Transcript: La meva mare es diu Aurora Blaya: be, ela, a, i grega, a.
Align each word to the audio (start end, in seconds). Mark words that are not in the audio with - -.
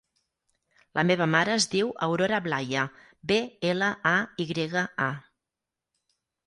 La 0.99 1.03
meva 1.09 1.27
mare 1.35 1.53
es 1.57 1.67
diu 1.75 1.91
Aurora 2.07 2.41
Blaya: 2.47 2.87
be, 3.33 3.41
ela, 3.75 3.93
a, 4.15 4.19
i 4.47 4.51
grega, 4.55 4.89
a. 5.13 5.13